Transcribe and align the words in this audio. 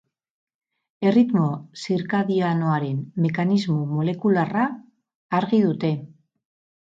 Erritmo 1.09 1.49
zirkadianoaren 1.81 2.95
mekanismo 3.27 3.77
molekularra 3.93 4.65
argi 5.43 5.61
dute. 5.69 5.93